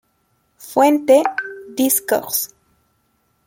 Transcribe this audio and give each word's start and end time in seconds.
Fuente:, 0.57 1.21
Discogs 1.77 2.49